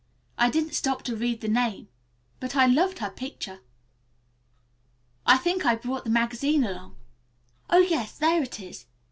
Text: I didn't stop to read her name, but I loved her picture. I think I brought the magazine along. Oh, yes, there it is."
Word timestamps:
I 0.35 0.49
didn't 0.49 0.73
stop 0.73 1.03
to 1.03 1.15
read 1.15 1.43
her 1.43 1.47
name, 1.47 1.87
but 2.39 2.55
I 2.55 2.65
loved 2.65 2.97
her 2.97 3.11
picture. 3.11 3.59
I 5.27 5.37
think 5.37 5.63
I 5.63 5.75
brought 5.75 6.05
the 6.05 6.09
magazine 6.09 6.63
along. 6.63 6.97
Oh, 7.69 7.77
yes, 7.77 8.17
there 8.17 8.41
it 8.41 8.59
is." 8.59 8.87